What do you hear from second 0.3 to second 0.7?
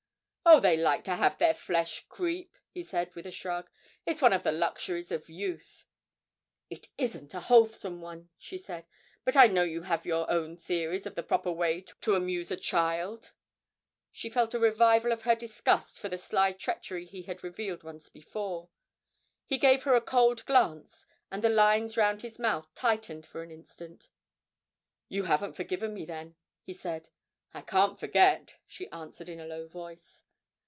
'Oh,